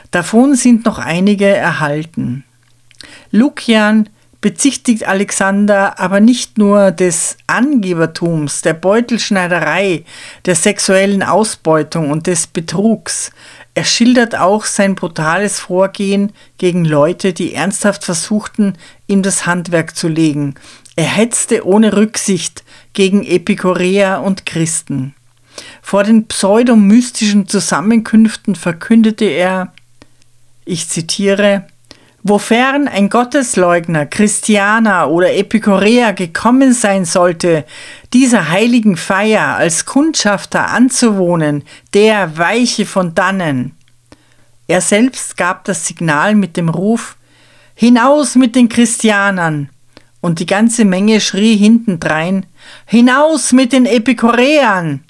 Davon 0.10 0.56
sind 0.56 0.84
noch 0.86 0.98
einige 0.98 1.48
erhalten. 1.48 2.44
Lukian 3.32 4.10
bezichtigt 4.42 5.08
Alexander 5.08 6.00
aber 6.00 6.20
nicht 6.20 6.58
nur 6.58 6.92
des 6.92 7.38
Angebertums, 7.48 8.62
der 8.62 8.74
Beutelschneiderei, 8.74 10.04
der 10.46 10.56
sexuellen 10.56 11.24
Ausbeutung 11.24 12.12
und 12.12 12.28
des 12.28 12.48
Betrugs. 12.48 13.32
Er 13.76 13.86
schildert 13.86 14.36
auch 14.36 14.66
sein 14.66 14.94
brutales 14.96 15.60
Vorgehen 15.60 16.32
gegen 16.58 16.86
Leute, 16.86 17.34
die 17.34 17.54
ernsthaft 17.54 18.04
versuchten, 18.04 18.78
ihm 19.08 19.24
das 19.24 19.46
Handwerk 19.48 19.96
zu 19.96 20.08
legen. 20.08 20.56
Er 20.96 21.06
hetzte 21.06 21.66
ohne 21.66 21.96
Rücksicht 21.96 22.64
gegen 22.94 23.24
Epikureer 23.24 24.22
und 24.24 24.46
Christen. 24.46 25.16
Vor 25.82 26.04
den 26.04 26.28
pseudomystischen 26.28 27.48
Zusammenkünften 27.48 28.56
verkündete 28.56 29.26
er, 29.26 29.74
ich 30.66 30.88
zitiere, 30.88 31.68
Wofern 32.26 32.88
ein 32.88 33.10
Gottesleugner, 33.10 34.06
Christianer 34.06 35.10
oder 35.10 35.34
Epikureer 35.34 36.14
gekommen 36.14 36.74
sein 36.74 37.04
sollte, 37.04 37.66
dieser 38.14 38.50
heiligen 38.50 38.96
Feier 38.96 39.58
als 39.58 39.86
Kundschafter 39.86 40.70
anzuwohnen, 40.70 41.64
der 41.94 42.38
weiche 42.38 42.86
von 42.86 43.14
dannen. 43.14 43.76
Er 44.68 44.80
selbst 44.80 45.36
gab 45.36 45.66
das 45.66 45.86
Signal 45.86 46.36
mit 46.36 46.56
dem 46.56 46.70
Ruf 46.70 47.18
Hinaus 47.76 48.36
mit 48.36 48.56
den 48.56 48.70
Christianern, 48.70 49.70
und 50.22 50.40
die 50.40 50.46
ganze 50.46 50.86
Menge 50.86 51.20
schrie 51.20 51.58
hintendrein 51.58 52.46
Hinaus 52.86 53.52
mit 53.52 53.74
den 53.74 53.86
Epikureern. 53.86 55.04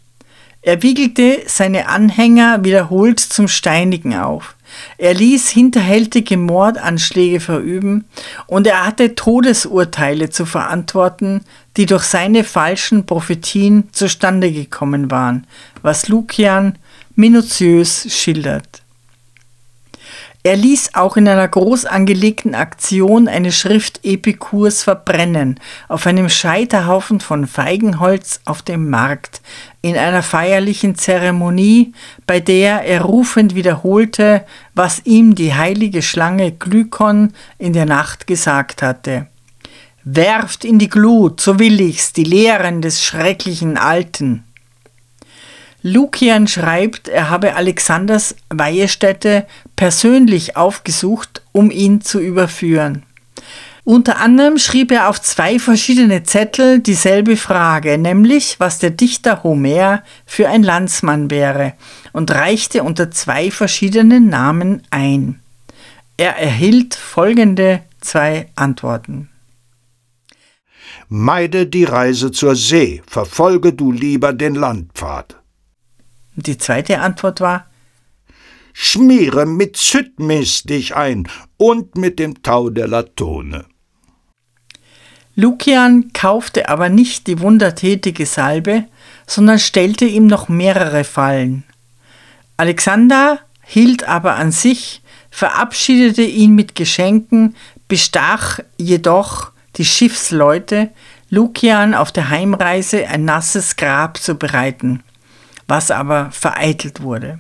Er 0.64 0.82
wiegelte 0.82 1.44
seine 1.46 1.88
Anhänger 1.90 2.64
wiederholt 2.64 3.20
zum 3.20 3.48
Steinigen 3.48 4.16
auf. 4.16 4.56
Er 4.98 5.14
ließ 5.14 5.50
hinterhältige 5.50 6.38
Mordanschläge 6.38 7.40
verüben 7.40 8.06
und 8.48 8.68
er 8.68 8.86
hatte 8.86 9.16
Todesurteile 9.16 10.30
zu 10.30 10.46
verantworten, 10.46 11.42
die 11.78 11.86
durch 11.86 12.04
seine 12.04 12.44
falschen 12.44 13.06
Prophetien 13.06 13.90
zustande 13.92 14.52
gekommen 14.52 15.10
waren, 15.10 15.48
was 15.82 16.08
Lukian 16.08 16.78
minutiös 17.16 18.08
schildert. 18.14 18.83
Er 20.46 20.58
ließ 20.58 20.96
auch 20.96 21.16
in 21.16 21.26
einer 21.30 21.48
groß 21.48 21.86
angelegten 21.86 22.54
Aktion 22.54 23.30
eine 23.30 23.54
Schrift 23.54 24.02
Epikurs 24.04 24.84
verbrennen, 24.84 25.58
auf 25.88 26.06
einem 26.06 26.28
Scheiterhaufen 26.28 27.22
von 27.22 27.48
Feigenholz 27.48 28.42
auf 28.44 28.62
dem 28.62 28.90
Markt, 28.90 29.42
in 29.82 29.96
einer 29.96 30.22
feierlichen 30.22 30.96
Zeremonie, 30.96 31.94
bei 32.28 32.42
der 32.42 32.84
er 32.84 33.04
rufend 33.04 33.56
wiederholte, 33.56 34.44
was 34.76 35.06
ihm 35.06 35.34
die 35.34 35.54
heilige 35.54 36.02
Schlange 36.02 36.52
Glykon 36.52 37.32
in 37.58 37.72
der 37.72 37.86
Nacht 37.86 38.28
gesagt 38.28 38.82
hatte. 38.82 39.28
Werft 40.04 40.66
in 40.66 40.78
die 40.78 40.90
Glut, 40.90 41.40
so 41.40 41.58
will 41.58 41.80
ich's, 41.80 42.12
die 42.12 42.26
Lehren 42.26 42.82
des 42.82 43.02
schrecklichen 43.02 43.78
Alten. 43.78 44.44
Lukian 45.84 46.48
schreibt, 46.48 47.10
er 47.10 47.30
habe 47.30 47.56
Alexanders 47.56 48.36
Weihestätte 48.50 49.46
persönlich 49.76 50.56
aufgesucht, 50.56 51.42
um 51.52 51.70
ihn 51.72 52.00
zu 52.00 52.20
überführen. 52.20 53.04
Unter 53.84 54.22
anderem 54.22 54.58
schrieb 54.58 54.92
er 54.94 55.10
auf 55.10 55.22
zwei 55.22 55.60
verschiedene 55.60 56.24
Zettel 56.24 56.80
dieselbe 56.80 57.36
Frage, 57.36 57.98
nämlich 57.98 58.62
was 58.62 58.80
der 58.80 58.92
Dichter 58.92 59.44
Homer 59.44 60.04
für 60.26 60.48
ein 60.48 60.64
Landsmann 60.64 61.30
wäre, 61.30 61.74
und 62.14 62.32
reichte 62.32 62.84
unter 62.84 63.12
zwei 63.12 63.52
verschiedenen 63.52 64.30
Namen 64.30 64.84
ein. 64.90 65.42
Er 66.16 66.38
erhielt 66.38 66.96
folgende 66.96 67.82
zwei 68.00 68.48
Antworten. 68.56 69.28
Meide 71.10 71.68
die 71.68 71.84
Reise 71.84 72.32
zur 72.32 72.56
See, 72.56 73.02
verfolge 73.06 73.74
du 73.74 73.92
lieber 73.92 74.32
den 74.32 74.56
Landpfad. 74.56 75.43
Die 76.36 76.58
zweite 76.58 77.00
Antwort 77.00 77.42
war 77.42 77.68
Schmiere 78.74 79.46
mit 79.46 79.78
Zytmis 79.78 80.64
dich 80.64 80.96
ein 80.96 81.28
und 81.58 81.96
mit 81.96 82.18
dem 82.18 82.42
Tau 82.42 82.72
der 82.72 82.88
Latone. 82.88 83.66
Lukian 85.36 86.12
kaufte 86.14 86.70
aber 86.70 86.90
nicht 86.90 87.28
die 87.28 87.40
wundertätige 87.40 88.26
Salbe, 88.26 88.86
sondern 89.28 89.60
stellte 89.60 90.06
ihm 90.06 90.28
noch 90.28 90.50
mehrere 90.50 91.04
Fallen. 91.04 91.64
Alexander 92.58 93.40
hielt 93.64 94.08
aber 94.08 94.36
an 94.36 94.52
sich, 94.52 95.02
verabschiedete 95.32 96.24
ihn 96.24 96.54
mit 96.54 96.76
Geschenken, 96.76 97.56
bestach 97.88 98.60
jedoch 98.78 99.52
die 99.78 99.86
Schiffsleute, 99.86 100.92
Lukian 101.30 101.96
auf 101.96 102.12
der 102.12 102.30
Heimreise 102.30 103.08
ein 103.08 103.26
nasses 103.26 103.76
Grab 103.76 104.18
zu 104.18 104.36
bereiten, 104.36 105.04
was 105.74 105.90
aber 105.90 106.30
vereitelt 106.30 107.02
wurde. 107.02 107.40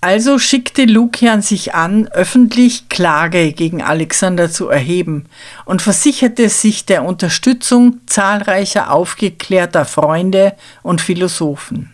Also 0.00 0.38
schickte 0.38 0.86
Lukian 0.86 1.42
sich 1.42 1.74
an, 1.74 2.08
öffentlich 2.08 2.88
Klage 2.88 3.52
gegen 3.52 3.82
Alexander 3.82 4.50
zu 4.50 4.68
erheben 4.68 5.26
und 5.66 5.82
versicherte 5.82 6.48
sich 6.48 6.86
der 6.86 7.04
Unterstützung 7.04 8.00
zahlreicher 8.06 8.90
aufgeklärter 8.90 9.84
Freunde 9.84 10.54
und 10.82 11.02
Philosophen. 11.02 11.92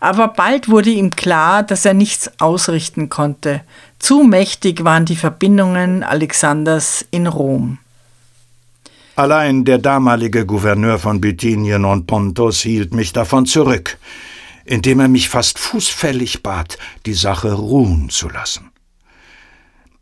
Aber 0.00 0.28
bald 0.28 0.68
wurde 0.68 0.90
ihm 0.90 1.08
klar, 1.08 1.62
dass 1.62 1.86
er 1.86 1.94
nichts 1.94 2.30
ausrichten 2.40 3.08
konnte. 3.08 3.62
Zu 3.98 4.22
mächtig 4.22 4.84
waren 4.84 5.06
die 5.06 5.16
Verbindungen 5.16 6.02
Alexanders 6.02 7.06
in 7.10 7.26
Rom. 7.26 7.78
Allein 9.16 9.64
der 9.64 9.78
damalige 9.78 10.44
Gouverneur 10.44 10.98
von 10.98 11.20
Bithynien 11.20 11.84
und 11.84 12.06
Pontus 12.06 12.62
hielt 12.62 12.94
mich 12.94 13.12
davon 13.12 13.46
zurück 13.46 13.98
indem 14.64 15.00
er 15.00 15.08
mich 15.08 15.28
fast 15.28 15.58
fußfällig 15.58 16.42
bat, 16.42 16.78
die 17.06 17.14
Sache 17.14 17.52
ruhen 17.52 18.08
zu 18.10 18.28
lassen. 18.28 18.70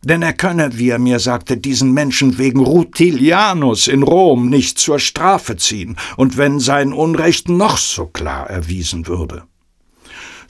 Denn 0.04 0.22
er 0.22 0.32
könne, 0.32 0.78
wie 0.78 0.90
er 0.90 0.98
mir 0.98 1.20
sagte, 1.20 1.56
diesen 1.56 1.92
Menschen 1.92 2.38
wegen 2.38 2.60
Rutilianus 2.60 3.86
in 3.86 4.02
Rom 4.02 4.48
nicht 4.48 4.78
zur 4.78 4.98
Strafe 4.98 5.56
ziehen, 5.56 5.96
und 6.16 6.36
wenn 6.36 6.58
sein 6.58 6.92
Unrecht 6.92 7.48
noch 7.48 7.76
so 7.76 8.06
klar 8.06 8.50
erwiesen 8.50 9.06
würde. 9.06 9.44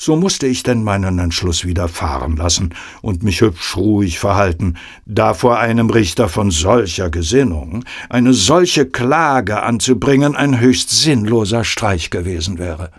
So 0.04 0.16
musste 0.16 0.48
ich 0.48 0.64
denn 0.64 0.82
meinen 0.82 1.20
Entschluss 1.20 1.64
wieder 1.64 1.86
fahren 1.86 2.36
lassen 2.36 2.74
und 3.02 3.22
mich 3.22 3.40
hübsch 3.40 3.76
ruhig 3.76 4.18
verhalten, 4.18 4.74
da 5.06 5.32
vor 5.32 5.60
einem 5.60 5.90
Richter 5.90 6.28
von 6.28 6.50
solcher 6.50 7.08
Gesinnung 7.08 7.84
eine 8.08 8.32
solche 8.32 8.86
Klage 8.86 9.62
anzubringen 9.62 10.34
ein 10.34 10.58
höchst 10.58 10.90
sinnloser 10.90 11.62
Streich 11.62 12.10
gewesen 12.10 12.58
wäre. 12.58 12.90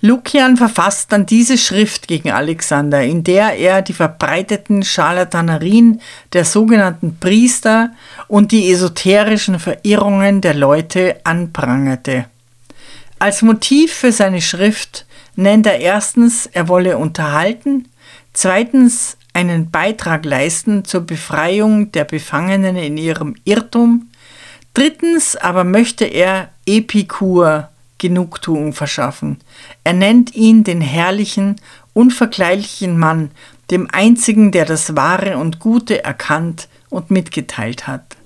Lukian 0.00 0.56
verfasst 0.56 1.12
dann 1.12 1.26
diese 1.26 1.58
Schrift 1.58 2.08
gegen 2.08 2.32
Alexander, 2.32 3.04
in 3.04 3.22
der 3.22 3.56
er 3.56 3.82
die 3.82 3.92
verbreiteten 3.92 4.82
Scharlatanerien 4.82 6.00
der 6.32 6.44
sogenannten 6.44 7.18
Priester 7.20 7.92
und 8.26 8.50
die 8.50 8.68
esoterischen 8.72 9.60
Verirrungen 9.60 10.40
der 10.40 10.54
Leute 10.54 11.20
anprangerte. 11.22 12.31
Als 13.22 13.40
Motiv 13.42 13.92
für 13.92 14.10
seine 14.10 14.40
Schrift 14.40 15.06
nennt 15.36 15.64
er 15.64 15.78
erstens, 15.78 16.46
er 16.46 16.66
wolle 16.66 16.98
unterhalten, 16.98 17.86
zweitens 18.32 19.16
einen 19.32 19.70
Beitrag 19.70 20.24
leisten 20.24 20.84
zur 20.84 21.02
Befreiung 21.02 21.92
der 21.92 22.02
Befangenen 22.02 22.74
in 22.74 22.96
ihrem 22.96 23.36
Irrtum, 23.44 24.10
drittens 24.74 25.36
aber 25.36 25.62
möchte 25.62 26.04
er 26.04 26.48
Epikur 26.66 27.68
Genugtuung 27.98 28.72
verschaffen. 28.72 29.38
Er 29.84 29.92
nennt 29.92 30.34
ihn 30.34 30.64
den 30.64 30.80
herrlichen, 30.80 31.60
unvergleichlichen 31.94 32.98
Mann, 32.98 33.30
dem 33.70 33.86
einzigen, 33.92 34.50
der 34.50 34.64
das 34.64 34.96
Wahre 34.96 35.36
und 35.36 35.60
Gute 35.60 36.02
erkannt 36.02 36.66
und 36.90 37.12
mitgeteilt 37.12 37.86
hat. 37.86 38.16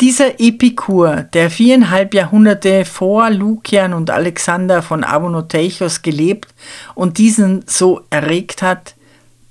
Dieser 0.00 0.40
Epikur, 0.40 1.22
der 1.32 1.50
viereinhalb 1.50 2.12
Jahrhunderte 2.12 2.84
vor 2.84 3.30
Lukian 3.30 3.94
und 3.94 4.10
Alexander 4.10 4.82
von 4.82 5.04
Abonoteichos 5.04 6.02
gelebt 6.02 6.54
und 6.94 7.16
diesen 7.16 7.64
so 7.66 8.02
erregt 8.10 8.60
hat, 8.60 8.94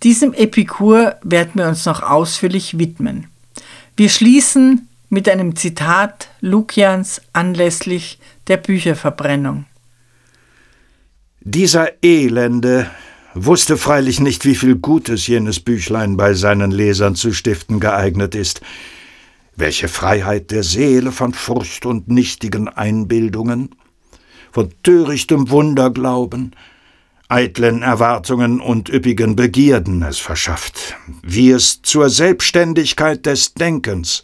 diesem 0.03 0.33
Epikur 0.33 1.15
werden 1.23 1.53
wir 1.55 1.67
uns 1.67 1.85
noch 1.85 2.03
ausführlich 2.03 2.77
widmen. 2.77 3.27
Wir 3.97 4.09
schließen 4.09 4.87
mit 5.09 5.27
einem 5.27 5.55
Zitat 5.55 6.29
Lukians 6.41 7.21
anlässlich 7.33 8.19
der 8.47 8.57
Bücherverbrennung. 8.57 9.65
Dieser 11.41 12.03
Elende 12.03 12.91
wusste 13.33 13.77
freilich 13.77 14.19
nicht, 14.19 14.45
wie 14.45 14.55
viel 14.55 14.75
Gutes 14.75 15.25
jenes 15.25 15.59
Büchlein 15.59 16.17
bei 16.17 16.35
seinen 16.35 16.69
Lesern 16.69 17.15
zu 17.15 17.33
stiften 17.33 17.79
geeignet 17.79 18.35
ist, 18.35 18.61
welche 19.55 19.87
Freiheit 19.87 20.51
der 20.51 20.63
Seele 20.63 21.11
von 21.11 21.33
Furcht 21.33 21.85
und 21.85 22.07
nichtigen 22.07 22.67
Einbildungen, 22.67 23.75
von 24.51 24.73
törichtem 24.83 25.49
Wunderglauben, 25.49 26.55
eitlen 27.27 27.81
Erwartungen 27.81 28.59
und 28.61 28.89
üppigen 28.89 29.35
Begierden 29.35 30.03
es 30.03 30.19
verschafft, 30.19 30.95
wie 31.23 31.51
es 31.51 31.81
zur 31.81 32.09
Selbstständigkeit 32.09 33.25
des 33.25 33.53
Denkens, 33.53 34.23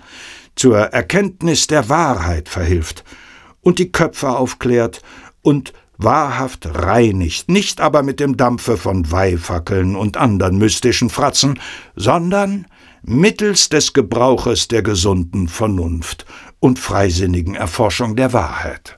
zur 0.56 0.78
Erkenntnis 0.78 1.68
der 1.68 1.90
Wahrheit 1.90 2.48
verhilft 2.48 3.04
und 3.62 3.80
die 3.80 3.92
Köpfe 3.92 4.30
aufklärt 4.30 5.02
und 5.42 5.74
wahrhaft 5.98 6.66
reinigt, 6.66 7.50
nicht 7.50 7.80
aber 7.80 8.04
mit 8.04 8.20
dem 8.20 8.38
Dampfe 8.38 8.78
von 8.78 9.12
Weihfackeln 9.12 9.96
und 9.96 10.18
andern 10.18 10.58
mystischen 10.58 11.10
Fratzen, 11.10 11.60
sondern 11.96 12.66
mittels 13.04 13.70
des 13.70 13.94
Gebrauches 13.94 14.68
der 14.68 14.84
gesunden 14.84 15.48
Vernunft 15.48 16.26
und 16.60 16.80
freisinnigen 16.80 17.56
Erforschung 17.56 18.16
der 18.16 18.34
Wahrheit. 18.34 18.98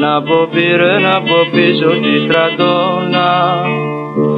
Ένα 0.00 0.16
από 0.16 0.48
πήρε 0.52 0.94
από 1.16 1.36
πίσω 1.52 1.88
τη 1.88 2.14
στρατόνα. 2.24 3.28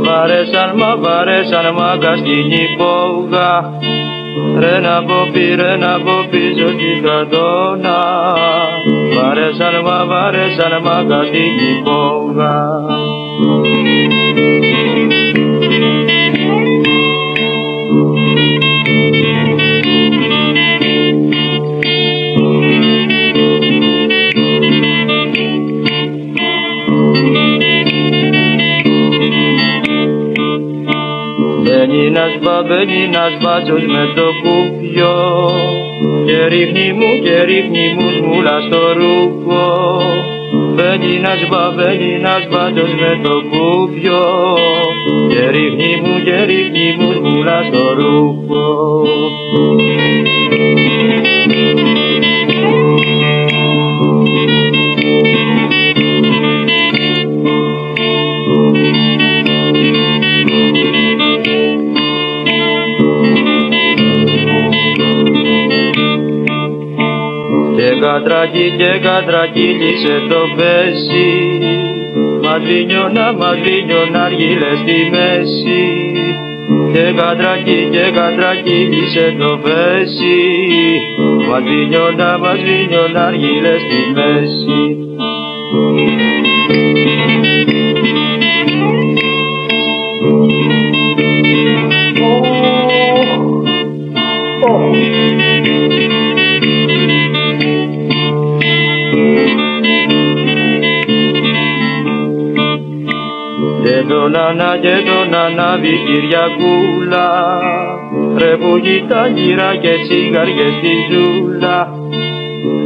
Βαρέσαν 0.05 0.71
μα 0.77 0.97
βαρέσαν 0.97 1.75
μάγκα 1.75 2.17
στην 2.17 2.51
υπόγα. 2.51 3.53
Ρε 4.59 4.81
να 4.81 5.03
πω 5.05 5.29
πήρε 5.33 5.77
να 5.77 6.01
πω 6.05 6.17
πίσω 6.31 6.69
τη 6.79 6.89
στρατόνα. 6.99 7.99
Βαρέσαν 9.15 9.75
μα 9.85 10.05
βαρέσαν 10.07 10.73
μάγκα 10.83 11.23
στην 11.25 11.55
υπόγα 11.73 12.55
ένας 33.31 33.43
μπάτσος 33.43 33.85
με 33.87 34.13
το 34.15 34.27
κουπιό 34.43 35.17
και 36.27 36.47
ρίχνει 36.49 36.93
μου 36.93 37.11
και 37.23 37.43
ρίχνει 37.45 37.95
μου 37.95 38.11
σμούλα 38.17 38.61
στο 38.61 38.81
ρούχο. 38.99 39.67
Μπαίνει 40.75 41.15
ένας 41.15 41.41
μπαμπαίνει 41.49 42.13
ένας 42.15 42.43
μπάτσος 42.51 42.93
με 43.01 43.21
το 43.23 43.35
κουπιό 43.51 44.25
και 45.31 45.51
ρίχνει 45.51 45.93
μου 46.03 46.15
και 46.25 46.45
ρίχνει 46.45 46.97
μου 46.99 47.13
σμούλα 47.13 47.63
στο 47.69 47.95
ρούχο 47.99 49.03
κατρακί 68.21 68.75
και 68.77 68.99
κατρακύλισε 69.03 70.27
το 70.29 70.41
πέσι. 70.57 71.29
Μαδρίνιωνα, 72.43 73.33
μαδρίνιωνα 73.33 74.23
αργύλε 74.25 74.71
στη 74.83 74.99
μέση. 75.11 75.83
Και 76.93 77.13
κατρακί 77.17 77.89
και 77.91 78.11
κατρακύλισε 78.15 79.37
το 79.39 79.59
πέσι. 79.63 80.39
Μαδρίνιωνα, 81.49 82.39
μαδρίνιωνα 82.39 83.27
αργύλε 83.27 83.75
στη 83.85 84.01
μέση 84.15 85.01
τον 104.11 104.37
Ανά 104.37 104.79
και 104.81 104.97
τον 105.09 105.35
Ανάβη 105.35 105.95
Κυριακούλα 106.07 107.29
ρε 108.39 108.57
που 108.57 108.81
τα 109.09 109.27
γύρα 109.27 109.77
και 109.77 109.95
τσιγαριές 110.03 110.73
στη 110.79 110.95
ζούλα. 111.11 111.79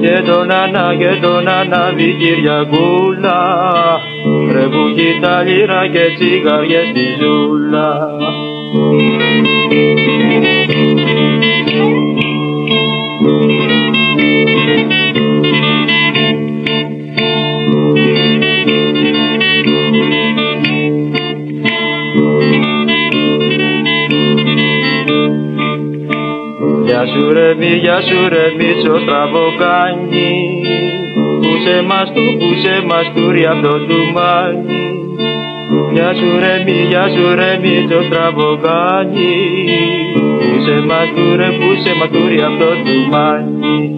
Και 0.01 0.23
τον 0.27 0.51
Ανά 0.51 0.95
και 0.99 1.13
τον 1.23 1.49
Ανάβη 1.49 2.17
Κυριακούλα 2.21 3.41
ρε 4.53 4.67
που 4.73 4.85
τα 5.21 5.43
γύρα 5.47 5.87
και 5.93 6.05
τσιγαριές 6.17 6.87
στη 6.89 7.07
ζούλα 7.21 7.89
ρε 28.95 29.01
μίτσο 29.01 29.07
στραβοκάνι 29.07 30.63
Πούσε 31.41 31.83
μας 31.87 32.13
του, 32.13 32.37
πούσε 32.39 32.85
μας 32.87 33.13
του 33.15 33.31
ρε 33.31 33.49
αυτό 33.49 33.73
του 33.87 33.99
μάνι 34.15 34.83
Γεια 35.93 36.15
σου 36.15 36.39
ρε 36.39 36.63
μη, 36.65 36.87
γεια 36.89 37.09
σου 37.09 37.35
ρε 37.35 37.59
μίτσο 37.63 38.03
στραβοκάνι 38.03 39.35
Πούσε 40.39 40.85
μας 40.87 41.09
του 41.15 41.37
ρε, 41.37 41.51
πούσε 41.51 41.95
μας 41.99 42.09
του 42.09 42.29
ρε 42.29 42.45
αυτό 42.45 42.71
του 42.85 43.09
μάνι 43.11 43.95